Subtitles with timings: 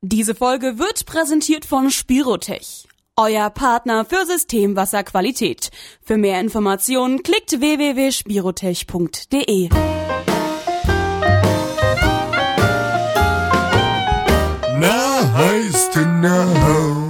[0.00, 5.72] Diese Folge wird präsentiert von Spirotech, euer Partner für Systemwasserqualität.
[6.02, 9.70] Für mehr Informationen klickt www.spirotech.de.
[14.78, 17.07] Na, heißt genau.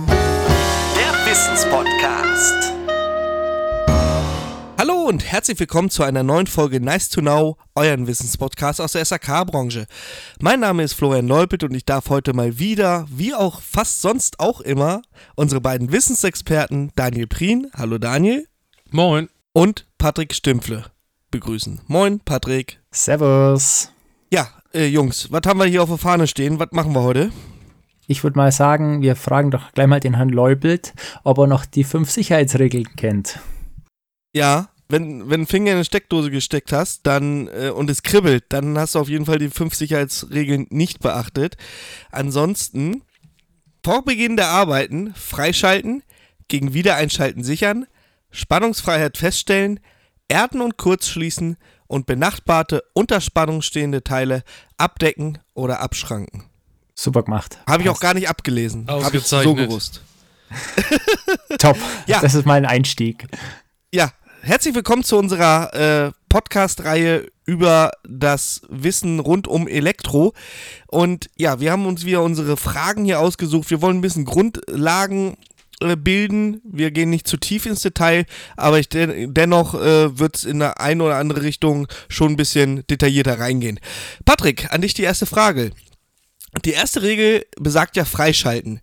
[4.80, 9.04] Hallo und herzlich willkommen zu einer neuen Folge Nice to Know, euren Wissenspodcast aus der
[9.04, 9.86] SAK-Branche.
[10.40, 14.38] Mein Name ist Florian Neupelt und ich darf heute mal wieder, wie auch fast sonst
[14.38, 15.02] auch immer,
[15.34, 18.46] unsere beiden Wissensexperten Daniel Prien, hallo Daniel,
[18.92, 19.28] Moin.
[19.52, 20.84] und Patrick Stümpfle
[21.32, 21.80] begrüßen.
[21.88, 22.78] Moin, Patrick.
[22.92, 23.90] Servus.
[24.32, 26.60] Ja, äh, Jungs, was haben wir hier auf der Fahne stehen?
[26.60, 27.32] Was machen wir heute?
[28.06, 31.66] Ich würde mal sagen, wir fragen doch gleich mal den Herrn Leubelt, ob er noch
[31.66, 33.40] die fünf Sicherheitsregeln kennt.
[34.38, 38.02] Ja, wenn, wenn du den Finger in eine Steckdose gesteckt hast dann äh, und es
[38.02, 41.56] kribbelt, dann hast du auf jeden Fall die fünf Sicherheitsregeln nicht beachtet.
[42.10, 43.02] Ansonsten,
[43.84, 46.02] vor Beginn der Arbeiten freischalten,
[46.46, 47.86] gegen Wiedereinschalten sichern,
[48.30, 49.80] Spannungsfreiheit feststellen,
[50.28, 54.44] erden und kurzschließen und benachbarte unter Spannung stehende Teile
[54.76, 56.44] abdecken oder abschranken.
[56.94, 57.58] Super gemacht.
[57.66, 58.86] Habe ich auch gar nicht abgelesen.
[58.88, 60.02] Habe ich so gewusst.
[61.58, 61.76] Top.
[62.06, 62.20] Ja.
[62.20, 63.26] Das ist mein Einstieg.
[63.92, 70.34] Ja, herzlich willkommen zu unserer äh, Podcast-Reihe über das Wissen rund um Elektro.
[70.86, 73.70] Und ja, wir haben uns wieder unsere Fragen hier ausgesucht.
[73.70, 75.36] Wir wollen ein bisschen Grundlagen
[75.80, 76.60] äh, bilden.
[76.64, 80.58] Wir gehen nicht zu tief ins Detail, aber ich den, dennoch äh, wird es in
[80.58, 83.80] der eine oder andere Richtung schon ein bisschen detaillierter reingehen.
[84.24, 85.72] Patrick, an dich die erste Frage.
[86.64, 88.80] Die erste Regel besagt ja freischalten.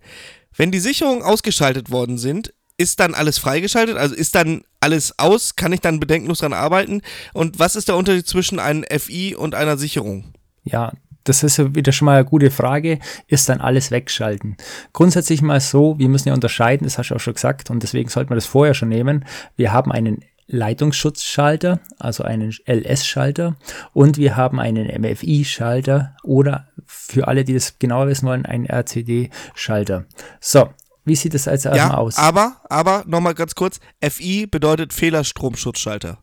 [0.56, 3.98] Wenn die Sicherungen ausgeschaltet worden sind, ist dann alles freigeschaltet?
[3.98, 5.56] Also ist dann alles aus?
[5.56, 7.02] Kann ich dann bedenkenlos dran arbeiten?
[7.34, 10.34] Und was ist der Unterschied zwischen einem FI und einer Sicherung?
[10.64, 10.92] Ja,
[11.24, 13.00] das ist wieder schon mal eine gute Frage.
[13.28, 14.58] Ist dann alles wegschalten?
[14.94, 18.10] Grundsätzlich mal so, wir müssen ja unterscheiden, das hast du auch schon gesagt, und deswegen
[18.10, 19.26] sollten wir das vorher schon nehmen.
[19.56, 23.56] Wir haben einen Leitungsschutzschalter, also einen LS-Schalter,
[23.94, 30.06] und wir haben einen MFI-Schalter oder für alle, die das genauer wissen wollen, einen RCD-Schalter.
[30.40, 30.70] So,
[31.06, 32.18] wie sieht das jetzt erstmal Ja, aus?
[32.18, 36.18] aber, aber nochmal ganz kurz, FI bedeutet Fehlerstromschutzschalter.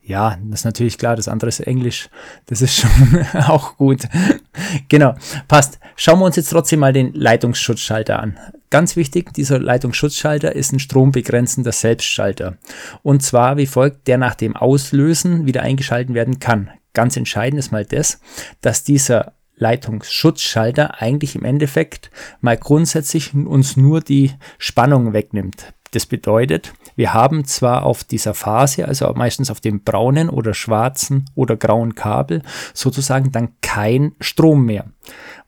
[0.00, 2.08] Ja, das ist natürlich klar, das andere ist Englisch.
[2.46, 2.90] Das ist schon
[3.48, 4.02] auch gut.
[4.88, 5.14] genau,
[5.48, 5.78] passt.
[5.96, 8.38] Schauen wir uns jetzt trotzdem mal den Leitungsschutzschalter an.
[8.70, 12.58] Ganz wichtig, dieser Leitungsschutzschalter ist ein strombegrenzender Selbstschalter.
[13.02, 16.70] Und zwar wie folgt, der nach dem Auslösen wieder eingeschalten werden kann.
[16.92, 18.20] Ganz entscheidend ist mal das,
[18.60, 22.10] dass dieser Leitungsschutzschalter eigentlich im Endeffekt
[22.40, 25.74] mal grundsätzlich uns nur die Spannung wegnimmt.
[25.94, 31.26] Das bedeutet, wir haben zwar auf dieser Phase, also meistens auf dem braunen oder schwarzen
[31.36, 32.42] oder grauen Kabel,
[32.72, 34.86] sozusagen dann kein Strom mehr.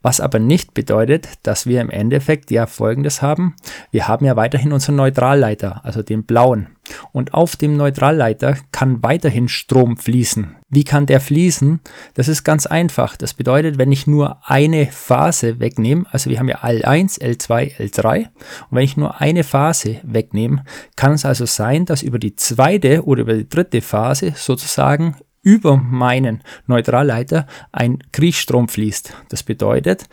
[0.02, 3.56] Was aber nicht bedeutet, dass wir im Endeffekt ja folgendes haben.
[3.90, 6.75] Wir haben ja weiterhin unseren Neutralleiter, also den blauen.
[7.12, 10.56] Und auf dem Neutralleiter kann weiterhin Strom fließen.
[10.69, 11.80] Wie kann der fließen?
[12.14, 13.16] Das ist ganz einfach.
[13.16, 18.19] Das bedeutet, wenn ich nur eine Phase wegnehme, also wir haben ja L1, L2, L3,
[18.19, 18.26] und
[18.70, 20.64] wenn ich nur eine Phase wegnehme,
[20.97, 25.76] kann es also sein, dass über die zweite oder über die dritte Phase sozusagen über
[25.76, 29.14] meinen Neutralleiter ein Kriechstrom fließt.
[29.28, 30.06] Das bedeutet,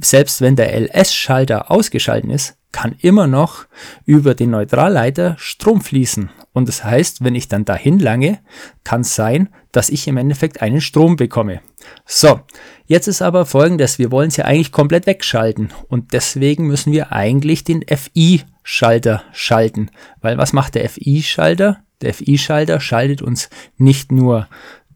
[0.00, 3.66] selbst wenn der LS-Schalter ausgeschalten ist, kann immer noch
[4.06, 6.30] über den Neutralleiter Strom fließen.
[6.52, 8.40] Und das heißt, wenn ich dann dahin lange,
[8.82, 11.60] kann es sein, dass ich im Endeffekt einen Strom bekomme.
[12.04, 12.40] So,
[12.86, 17.12] jetzt ist aber folgendes, wir wollen es ja eigentlich komplett wegschalten und deswegen müssen wir
[17.12, 19.90] eigentlich den FI-Schalter schalten.
[20.20, 21.84] Weil was macht der FI-Schalter?
[22.02, 23.48] Der FI-Schalter schaltet uns
[23.78, 24.48] nicht nur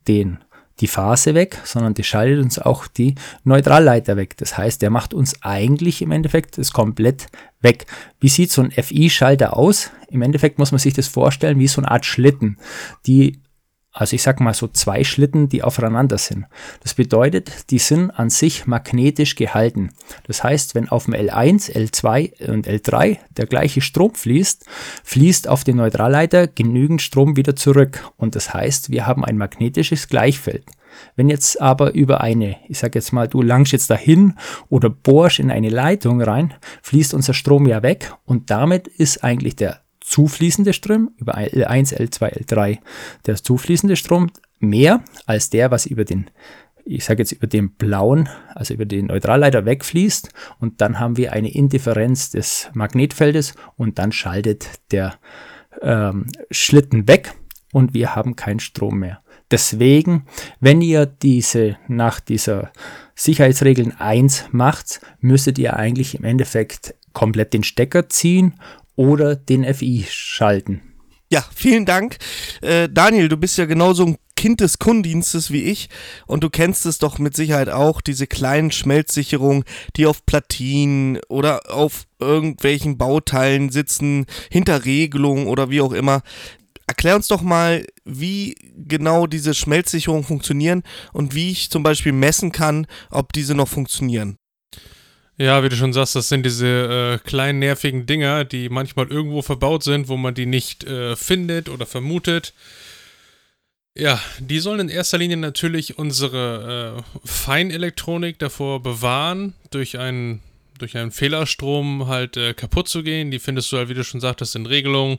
[0.08, 0.38] den
[0.80, 4.36] die Phase weg, sondern die schaltet uns auch die Neutralleiter weg.
[4.36, 7.28] Das heißt, der macht uns eigentlich im Endeffekt das komplett
[7.60, 7.86] weg.
[8.20, 9.90] Wie sieht so ein FI-Schalter aus?
[10.08, 12.58] Im Endeffekt muss man sich das vorstellen wie so eine Art Schlitten,
[13.06, 13.40] die
[13.96, 16.44] also ich sag mal so zwei Schlitten, die aufeinander sind.
[16.82, 19.90] Das bedeutet, die sind an sich magnetisch gehalten.
[20.26, 24.66] Das heißt, wenn auf dem L1, L2 und L3 der gleiche Strom fließt,
[25.02, 28.12] fließt auf den Neutralleiter genügend Strom wieder zurück.
[28.18, 30.64] Und das heißt, wir haben ein magnetisches Gleichfeld.
[31.14, 34.34] Wenn jetzt aber über eine, ich sag jetzt mal, du langst jetzt dahin
[34.68, 36.52] oder bohrst in eine Leitung rein,
[36.82, 42.44] fließt unser Strom ja weg und damit ist eigentlich der zufließende Strom über L1, L2,
[42.44, 42.78] L3,
[43.26, 44.30] der zufließende Strom
[44.60, 46.30] mehr als der, was über den,
[46.84, 50.28] ich sage jetzt über den blauen, also über den Neutralleiter wegfließt
[50.60, 55.14] und dann haben wir eine Indifferenz des Magnetfeldes und dann schaltet der
[55.82, 57.34] ähm, Schlitten weg
[57.72, 59.20] und wir haben keinen Strom mehr.
[59.50, 60.26] Deswegen,
[60.60, 62.70] wenn ihr diese nach dieser
[63.16, 68.54] Sicherheitsregeln 1 macht, müsstet ihr eigentlich im Endeffekt komplett den Stecker ziehen
[68.96, 70.82] oder den FI schalten.
[71.30, 72.18] Ja, vielen Dank.
[72.62, 75.88] Äh, Daniel, du bist ja genauso ein Kind des Kundendienstes wie ich
[76.26, 79.64] und du kennst es doch mit Sicherheit auch, diese kleinen Schmelzsicherungen,
[79.96, 86.22] die auf Platinen oder auf irgendwelchen Bauteilen sitzen, hinter Regelungen oder wie auch immer.
[86.86, 92.52] Erklär uns doch mal, wie genau diese Schmelzsicherungen funktionieren und wie ich zum Beispiel messen
[92.52, 94.36] kann, ob diese noch funktionieren.
[95.38, 99.42] Ja, wie du schon sagst, das sind diese äh, kleinen nervigen Dinger, die manchmal irgendwo
[99.42, 102.54] verbaut sind, wo man die nicht äh, findet oder vermutet.
[103.94, 110.40] Ja, die sollen in erster Linie natürlich unsere äh, Feinelektronik davor bewahren, durch einen,
[110.78, 113.30] durch einen Fehlerstrom halt äh, kaputt zu gehen.
[113.30, 115.18] Die findest du halt, wie du schon sagtest, in Regelungen,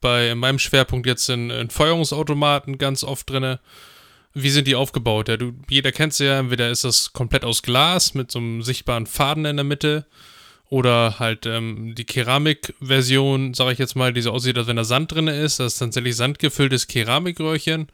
[0.00, 3.58] bei meinem Schwerpunkt jetzt in, in Feuerungsautomaten ganz oft drinne.
[4.42, 5.28] Wie sind die aufgebaut?
[5.28, 8.62] Ja, du, jeder kennt sie ja, entweder ist das komplett aus Glas mit so einem
[8.62, 10.06] sichtbaren Faden in der Mitte
[10.70, 14.84] oder halt ähm, die Keramikversion, sage ich jetzt mal, die so aussieht, als wenn da
[14.84, 15.60] Sand drin ist.
[15.60, 17.88] Das ist tatsächlich sandgefülltes Keramikröhrchen.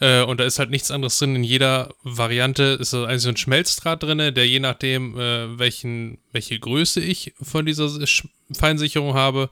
[0.00, 1.36] Äh, und da ist halt nichts anderes drin.
[1.36, 6.18] In jeder Variante ist da eigentlich so ein Schmelzdraht drin, der je nachdem, äh, welchen,
[6.32, 7.88] welche Größe ich von dieser
[8.52, 9.50] Feinsicherung habe,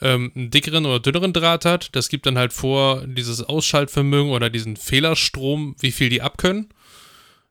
[0.00, 1.94] ähm, einen dickeren oder dünneren Draht hat.
[1.94, 6.68] Das gibt dann halt vor, dieses Ausschaltvermögen oder diesen Fehlerstrom, wie viel die abkönnen.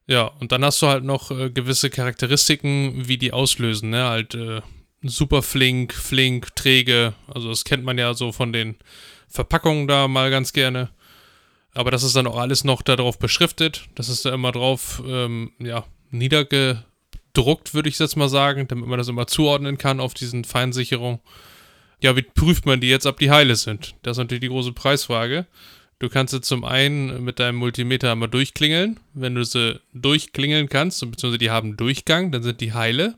[0.07, 4.06] Ja, und dann hast du halt noch äh, gewisse Charakteristiken, wie die auslösen, ne?
[4.06, 4.62] Halt äh,
[5.04, 7.13] super flink, flink, träge.
[7.28, 8.75] Also das kennt man ja so von den
[9.28, 10.90] Verpackungen da mal ganz gerne.
[11.74, 13.88] Aber das ist dann auch alles noch darauf beschriftet.
[13.95, 18.98] Das ist da immer drauf, ähm, ja, niedergedruckt, würde ich jetzt mal sagen, damit man
[18.98, 21.22] das immer zuordnen kann auf diesen Feinsicherung.
[22.01, 23.96] Ja, wie prüft man die jetzt, ob die heile sind?
[24.04, 25.46] Das ist natürlich die große Preisfrage.
[26.00, 29.00] Du kannst sie zum einen mit deinem Multimeter einmal durchklingeln.
[29.13, 33.16] Wenn du sie durchklingeln kannst, beziehungsweise die haben Durchgang, dann sind die heile.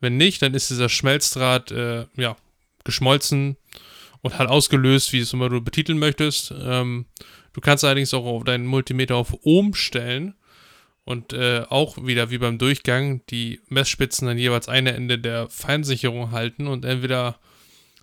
[0.00, 2.36] Wenn nicht, dann ist dieser Schmelzdraht äh, ja,
[2.84, 3.56] geschmolzen
[4.22, 6.54] und halt ausgelöst, wie es immer du betiteln möchtest.
[6.58, 7.04] Ähm,
[7.52, 10.34] du kannst allerdings auch deinen Multimeter auf Ohm stellen
[11.04, 16.30] und äh, auch wieder wie beim Durchgang die Messspitzen dann jeweils eine Ende der Feinsicherung
[16.30, 17.38] halten und entweder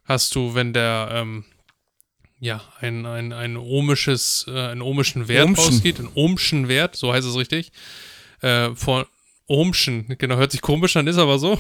[0.06, 1.46] hast du, wenn der ähm,
[2.40, 5.66] ja, ein, ein, ein ohmisches, äh, einen ohmischen Wert Ohmschen.
[5.66, 7.72] ausgeht, einen ohmschen Wert, so heißt es richtig,
[8.42, 9.06] äh, von
[9.48, 11.60] ohmschen, genau, hört sich komisch an, ist aber so,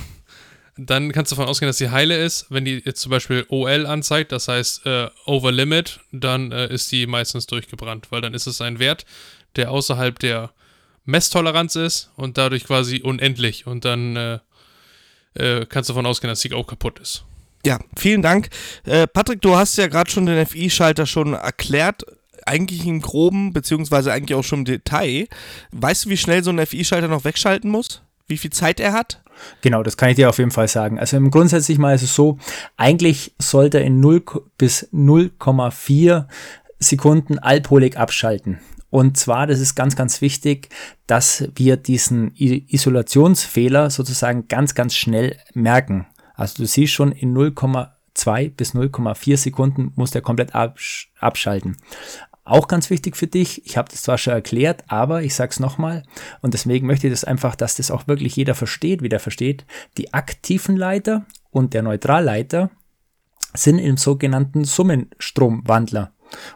[0.77, 2.47] dann kannst du davon ausgehen, dass sie heile ist.
[2.49, 6.91] Wenn die jetzt zum Beispiel OL anzeigt, das heißt äh, Over Limit, dann äh, ist
[6.91, 9.05] die meistens durchgebrannt, weil dann ist es ein Wert,
[9.55, 10.51] der außerhalb der
[11.05, 14.39] Messtoleranz ist und dadurch quasi unendlich und dann äh,
[15.35, 17.23] äh, kannst du davon ausgehen, dass sie auch kaputt ist.
[17.65, 18.49] Ja, vielen Dank.
[18.83, 22.05] Äh, Patrick, du hast ja gerade schon den FI-Schalter schon erklärt.
[22.45, 25.27] Eigentlich im Groben, beziehungsweise eigentlich auch schon im Detail.
[25.71, 28.03] Weißt du, wie schnell so ein FI-Schalter noch wegschalten muss?
[28.27, 29.23] Wie viel Zeit er hat?
[29.61, 30.99] Genau, das kann ich dir auf jeden Fall sagen.
[30.99, 32.37] Also im grundsätzlich mal ist es so,
[32.77, 34.23] eigentlich sollte er in 0
[34.59, 36.27] bis 0,4
[36.77, 38.59] Sekunden alpolig abschalten.
[38.91, 40.69] Und zwar, das ist ganz, ganz wichtig,
[41.07, 46.05] dass wir diesen Isolationsfehler sozusagen ganz, ganz schnell merken.
[46.35, 51.77] Also du siehst schon, in 0,2 bis 0,4 Sekunden muss der komplett absch abschalten.
[52.43, 55.59] Auch ganz wichtig für dich, ich habe das zwar schon erklärt, aber ich sage es
[55.59, 56.03] nochmal
[56.41, 59.65] und deswegen möchte ich das einfach, dass das auch wirklich jeder versteht, wie der versteht.
[59.97, 62.69] Die aktiven Leiter und der Neutralleiter
[63.55, 66.11] sind im sogenannten Summenstromwandler.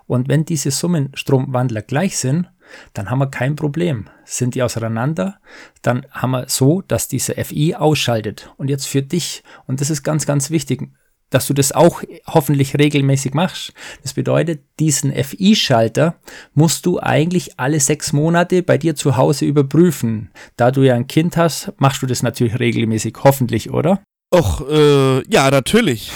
[0.05, 2.49] Und wenn diese Summenstromwandler gleich sind,
[2.93, 4.09] dann haben wir kein Problem.
[4.25, 5.39] Sind die auseinander,
[5.81, 8.53] dann haben wir so, dass diese FI ausschaltet.
[8.57, 10.89] Und jetzt für dich, und das ist ganz, ganz wichtig,
[11.29, 13.73] dass du das auch hoffentlich regelmäßig machst.
[14.01, 16.15] Das bedeutet, diesen FI-Schalter
[16.53, 20.31] musst du eigentlich alle sechs Monate bei dir zu Hause überprüfen.
[20.57, 24.01] Da du ja ein Kind hast, machst du das natürlich regelmäßig, hoffentlich, oder?
[24.31, 26.11] Och, äh, ja, natürlich.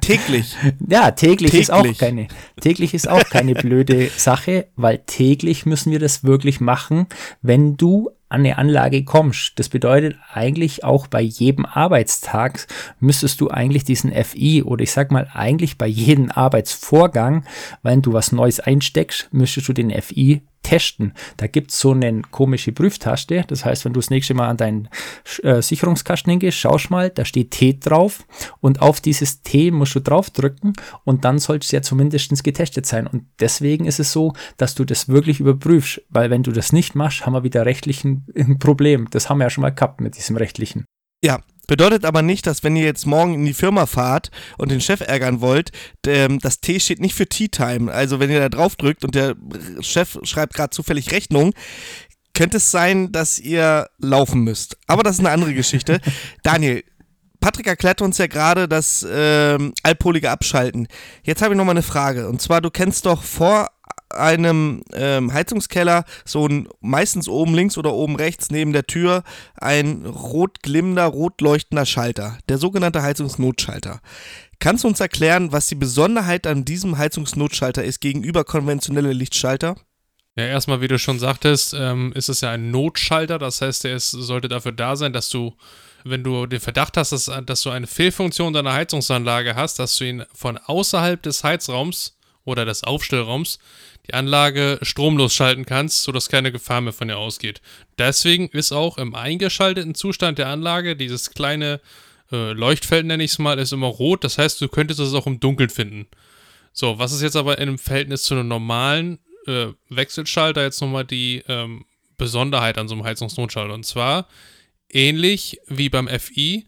[0.00, 0.56] täglich.
[0.88, 1.60] Ja, täglich, Täglich.
[1.62, 2.28] ist auch keine,
[2.60, 7.06] täglich ist auch keine blöde Sache, weil täglich müssen wir das wirklich machen,
[7.42, 9.58] wenn du an eine Anlage kommst.
[9.58, 12.68] Das bedeutet eigentlich auch bei jedem Arbeitstag
[13.00, 17.44] müsstest du eigentlich diesen FI oder ich sag mal eigentlich bei jedem Arbeitsvorgang,
[17.82, 21.14] wenn du was Neues einsteckst, müsstest du den FI testen.
[21.36, 23.44] Da gibt's so eine komische Prüftaste.
[23.48, 24.88] Das heißt, wenn du das nächste Mal an deinen
[25.42, 28.26] äh, Sicherungskasten hingehst, schaust mal, da steht T drauf
[28.60, 30.74] und auf dieses T musst du draufdrücken
[31.04, 33.06] und dann sollte es ja zumindest getestet sein.
[33.06, 36.94] Und deswegen ist es so, dass du das wirklich überprüfst, weil wenn du das nicht
[36.94, 39.08] machst, haben wir wieder rechtlich ein, ein Problem.
[39.10, 40.84] Das haben wir ja schon mal gehabt mit diesem rechtlichen.
[41.22, 44.80] Ja, Bedeutet aber nicht, dass wenn ihr jetzt morgen in die Firma fahrt und den
[44.80, 45.70] Chef ärgern wollt,
[46.06, 47.92] ähm, das T steht nicht für Tea Time.
[47.92, 49.36] Also wenn ihr da drauf drückt und der
[49.80, 51.54] Chef schreibt gerade zufällig Rechnung,
[52.34, 54.78] könnte es sein, dass ihr laufen müsst.
[54.86, 56.00] Aber das ist eine andere Geschichte.
[56.42, 56.82] Daniel,
[57.40, 60.88] Patrick erklärt uns ja gerade das ähm, allpolige Abschalten.
[61.22, 62.28] Jetzt habe ich noch mal eine Frage.
[62.28, 63.68] Und zwar, du kennst doch vor
[64.10, 69.22] einem ähm, Heizungskeller so ein meistens oben links oder oben rechts neben der Tür
[69.56, 74.00] ein rot glimmender, rot leuchtender Schalter, der sogenannte Heizungsnotschalter.
[74.58, 79.76] Kannst du uns erklären, was die Besonderheit an diesem Heizungsnotschalter ist gegenüber konventionelle Lichtschalter?
[80.36, 83.38] Ja, erstmal, wie du schon sagtest, ähm, ist es ja ein Notschalter.
[83.38, 85.56] Das heißt, er ist, sollte dafür da sein, dass du,
[86.04, 90.04] wenn du den Verdacht hast, dass, dass du eine Fehlfunktion deiner Heizungsanlage hast, dass du
[90.04, 93.58] ihn von außerhalb des Heizraums oder des Aufstellraums
[94.06, 97.60] die Anlage stromlos schalten kannst, sodass keine Gefahr mehr von ihr ausgeht.
[97.98, 101.80] Deswegen ist auch im eingeschalteten Zustand der Anlage dieses kleine
[102.32, 104.24] äh, Leuchtfeld, nenne ich es mal, ist immer rot.
[104.24, 106.06] Das heißt, du könntest es auch im Dunkeln finden.
[106.72, 111.42] So, was ist jetzt aber einem Verhältnis zu einem normalen äh, Wechselschalter jetzt nochmal die
[111.48, 111.84] ähm,
[112.16, 113.74] Besonderheit an so einem Heizungsnotschalter?
[113.74, 114.28] Und zwar
[114.88, 116.66] ähnlich wie beim FI,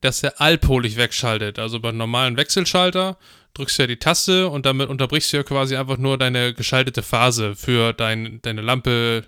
[0.00, 1.58] dass er allpolig wegschaltet.
[1.58, 3.18] Also beim normalen Wechselschalter
[3.60, 7.02] drückst du ja die Taste und damit unterbrichst du ja quasi einfach nur deine geschaltete
[7.02, 9.26] Phase für dein, deine Lampe,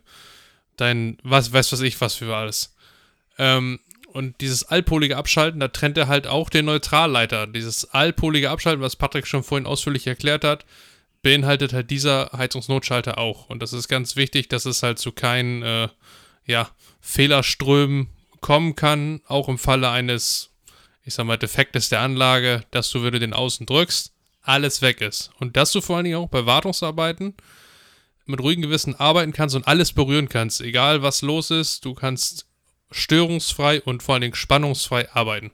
[0.76, 2.74] dein, was weiß was ich, was für alles.
[3.38, 7.46] Ähm, und dieses allpolige Abschalten, da trennt er halt auch den Neutralleiter.
[7.46, 10.64] Dieses allpolige Abschalten, was Patrick schon vorhin ausführlich erklärt hat,
[11.22, 13.48] beinhaltet halt dieser Heizungsnotschalter auch.
[13.48, 15.88] Und das ist ganz wichtig, dass es halt zu keinen äh,
[16.46, 16.70] ja,
[17.00, 18.08] Fehlerströmen
[18.40, 20.50] kommen kann, auch im Falle eines,
[21.04, 24.11] ich sag mal, Defektes der Anlage, dass du, wenn du den Außen drückst,
[24.42, 25.30] alles weg ist.
[25.38, 27.34] Und dass du vor allen Dingen auch bei Wartungsarbeiten
[28.26, 32.46] mit ruhigem Gewissen arbeiten kannst und alles berühren kannst, egal was los ist, du kannst
[32.90, 35.50] störungsfrei und vor allen Dingen spannungsfrei arbeiten.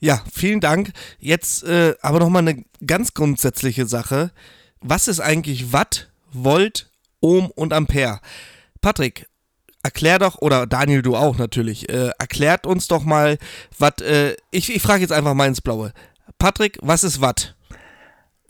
[0.00, 0.92] Ja, vielen Dank.
[1.20, 4.32] Jetzt äh, aber nochmal eine ganz grundsätzliche Sache.
[4.80, 6.90] Was ist eigentlich Watt, Volt,
[7.20, 8.20] Ohm und Ampere?
[8.80, 9.28] Patrick,
[9.84, 13.38] erklär doch, oder Daniel, du auch natürlich, äh, erklärt uns doch mal,
[13.78, 15.92] was, äh, ich, ich frage jetzt einfach mal ins Blaue.
[16.42, 17.54] Patrick, was ist Watt?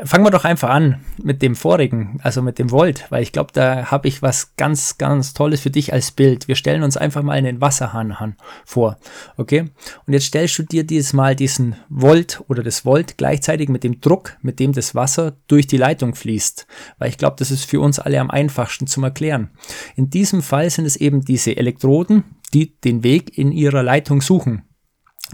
[0.03, 3.51] Fangen wir doch einfach an mit dem vorigen, also mit dem Volt, weil ich glaube,
[3.53, 6.49] da habe ich was ganz, ganz Tolles für dich als Bild.
[6.49, 8.97] Wir stellen uns einfach mal einen Wasserhahn vor,
[9.37, 9.67] okay?
[10.07, 14.01] Und jetzt stellst du dir dieses Mal diesen Volt oder das Volt gleichzeitig mit dem
[14.01, 17.81] Druck, mit dem das Wasser durch die Leitung fließt, weil ich glaube, das ist für
[17.81, 19.51] uns alle am einfachsten zum Erklären.
[19.97, 24.63] In diesem Fall sind es eben diese Elektroden, die den Weg in ihrer Leitung suchen.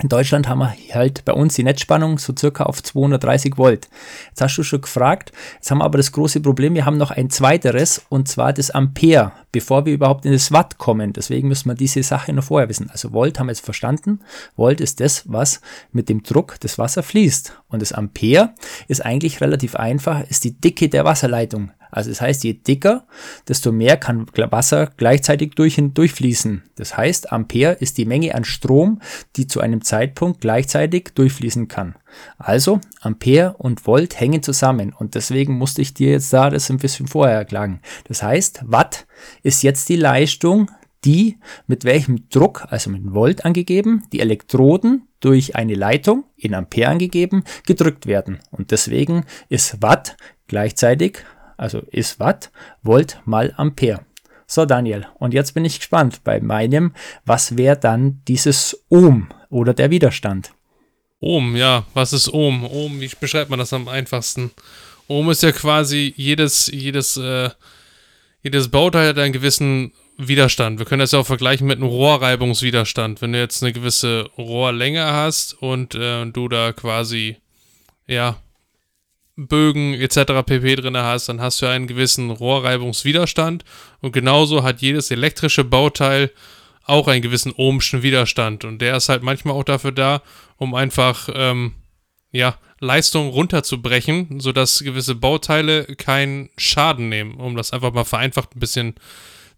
[0.01, 3.89] In Deutschland haben wir halt bei uns die Netzspannung so circa auf 230 Volt.
[4.29, 7.11] Jetzt hast du schon gefragt, jetzt haben wir aber das große Problem, wir haben noch
[7.11, 11.13] ein zweiteres und zwar das Ampere, bevor wir überhaupt in das Watt kommen.
[11.13, 12.91] Deswegen müssen wir diese Sache noch vorher wissen.
[12.91, 14.21] Also Volt haben wir jetzt verstanden.
[14.55, 17.55] Volt ist das, was mit dem Druck des Wasser fließt.
[17.67, 18.55] Und das Ampere
[18.87, 21.73] ist eigentlich relativ einfach, ist die Dicke der Wasserleitung.
[21.91, 23.07] Also das heißt, je dicker,
[23.47, 26.63] desto mehr kann Wasser gleichzeitig durch, durchfließen.
[26.77, 29.01] Das heißt, Ampere ist die Menge an Strom,
[29.37, 31.95] die zu einem Zeitpunkt gleichzeitig durchfließen kann.
[32.39, 36.79] Also Ampere und Volt hängen zusammen und deswegen musste ich dir jetzt da das ein
[36.79, 37.81] bisschen vorher erklären.
[38.05, 39.07] Das heißt, Watt
[39.43, 40.71] ist jetzt die Leistung,
[41.05, 46.89] die mit welchem Druck, also mit Volt angegeben, die Elektroden durch eine Leitung in Ampere
[46.89, 48.41] angegeben, gedrückt werden.
[48.51, 50.17] Und deswegen ist Watt
[50.47, 51.19] gleichzeitig
[51.59, 52.51] also ist Watt,
[52.83, 54.01] Volt mal Ampere.
[54.47, 56.95] So, Daniel, und jetzt bin ich gespannt bei meinem,
[57.27, 60.53] was wäre dann dieses Ohm oder der Widerstand?
[61.21, 62.65] Ohm, ja, was ist Ohm?
[62.65, 64.51] Ohm, wie beschreibt man das am einfachsten?
[65.07, 67.51] Ohm ist ja quasi jedes, jedes, äh,
[68.43, 70.79] jedes Bauteil hat einen gewissen Widerstand.
[70.79, 73.21] Wir können das ja auch vergleichen mit einem Rohrreibungswiderstand.
[73.21, 77.37] Wenn du jetzt eine gewisse Rohrlänge hast und äh, du da quasi,
[78.07, 78.37] ja,
[79.39, 80.43] Bögen etc.
[80.45, 80.77] pp.
[80.77, 83.65] drin hast, dann hast du einen gewissen Rohrreibungswiderstand
[84.01, 86.33] und genauso hat jedes elektrische Bauteil
[86.85, 90.23] auch einen gewissen ohmschen Widerstand und der ist halt manchmal auch dafür da,
[90.57, 91.75] um einfach ähm,
[92.33, 98.61] ja, Leistung runterzubrechen, sodass gewisse Bauteile keinen Schaden nehmen, um das einfach mal vereinfacht ein
[98.61, 98.95] bisschen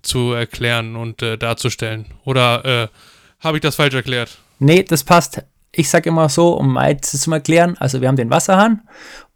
[0.03, 2.07] zu erklären und äh, darzustellen.
[2.25, 2.89] Oder äh,
[3.41, 4.39] habe ich das falsch erklärt?
[4.59, 5.43] Nee, das passt.
[5.73, 8.83] Ich sage immer so, um mal zu erklären, also wir haben den Wasserhahn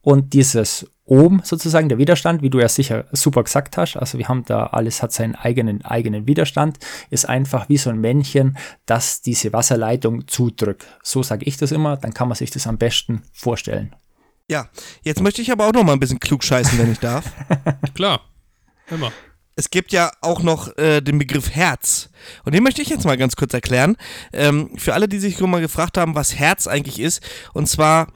[0.04, 4.28] und dieses Ohm sozusagen, der Widerstand, wie du ja sicher super gesagt hast, also wir
[4.28, 6.78] haben da alles hat seinen eigenen, eigenen Widerstand,
[7.11, 8.56] ist einfach wie so ein Männchen,
[8.87, 10.87] das diese Wasserleitung zudrückt.
[11.02, 13.94] So sage ich das immer, dann kann man sich das am besten vorstellen.
[14.49, 14.68] Ja,
[15.02, 17.32] jetzt möchte ich aber auch noch mal ein bisschen klug scheißen, wenn ich darf.
[17.94, 18.20] Klar,
[18.90, 19.11] immer.
[19.56, 22.11] es gibt ja auch noch äh, den Begriff Herz.
[22.44, 23.96] Und den möchte ich jetzt mal ganz kurz erklären.
[24.34, 27.23] Ähm, für alle, die sich schon mal gefragt haben, was Herz eigentlich ist.
[27.54, 28.08] Und zwar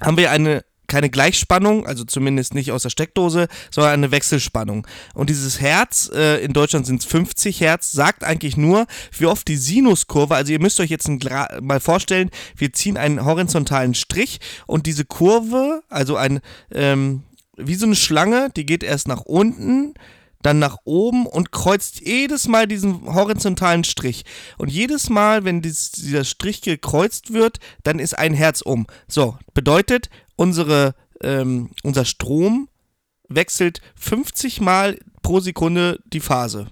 [0.00, 4.86] haben wir eine keine Gleichspannung, also zumindest nicht aus der Steckdose, sondern eine Wechselspannung.
[5.14, 8.86] Und dieses Herz, äh, in Deutschland sind es 50 Hertz, sagt eigentlich nur,
[9.18, 13.94] wie oft die Sinuskurve, also ihr müsst euch jetzt mal vorstellen, wir ziehen einen horizontalen
[13.94, 17.22] Strich und diese Kurve, also ein, ähm,
[17.56, 19.94] wie so eine Schlange, die geht erst nach unten,
[20.42, 24.24] dann nach oben und kreuzt jedes Mal diesen horizontalen Strich.
[24.58, 28.86] Und jedes Mal, wenn dies, dieser Strich gekreuzt wird, dann ist ein Herz um.
[29.08, 32.68] So, bedeutet, unsere, ähm, unser Strom
[33.28, 36.68] wechselt 50 Mal pro Sekunde die Phase.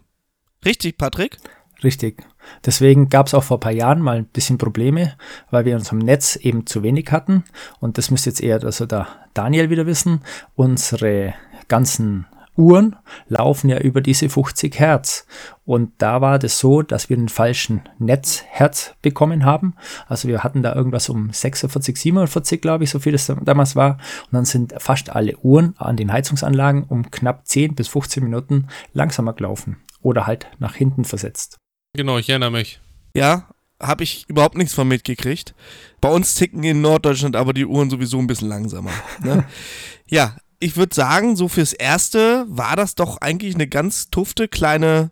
[0.64, 1.38] Richtig, Patrick?
[1.82, 2.22] Richtig.
[2.64, 5.16] Deswegen gab es auch vor ein paar Jahren mal ein bisschen Probleme,
[5.50, 7.44] weil wir in unserem Netz eben zu wenig hatten.
[7.78, 10.22] Und das müsste jetzt eher also der Daniel wieder wissen.
[10.56, 11.34] Unsere
[11.68, 12.26] ganzen
[12.60, 12.96] Uhren
[13.28, 15.26] laufen ja über diese 50 Hertz.
[15.64, 19.74] Und da war das so, dass wir den falschen Netzherz bekommen haben.
[20.06, 23.98] Also wir hatten da irgendwas um 46, 47, glaube ich, so viel es damals war.
[24.26, 28.68] Und dann sind fast alle Uhren an den Heizungsanlagen um knapp 10 bis 15 Minuten
[28.92, 29.78] langsamer gelaufen.
[30.02, 31.56] Oder halt nach hinten versetzt.
[31.94, 32.80] Genau, ich erinnere mich.
[33.14, 33.48] Ja,
[33.80, 35.54] habe ich überhaupt nichts von mitgekriegt.
[36.00, 38.92] Bei uns ticken in Norddeutschland aber die Uhren sowieso ein bisschen langsamer.
[39.22, 39.44] Ne?
[40.06, 45.10] ja, ich würde sagen, so fürs Erste war das doch eigentlich eine ganz tufte kleine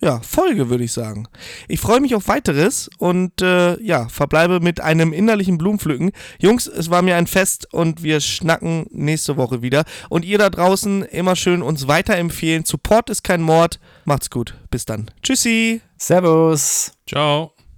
[0.00, 1.26] ja, Folge, würde ich sagen.
[1.66, 6.12] Ich freue mich auf weiteres und äh, ja, verbleibe mit einem innerlichen Blumenpflücken.
[6.38, 9.84] Jungs, es war mir ein Fest und wir schnacken nächste Woche wieder.
[10.08, 12.64] Und ihr da draußen immer schön uns weiterempfehlen.
[12.64, 13.80] Support ist kein Mord.
[14.04, 14.54] Macht's gut.
[14.70, 15.10] Bis dann.
[15.22, 15.80] Tschüssi.
[15.96, 16.92] Servus.
[17.08, 17.57] Ciao.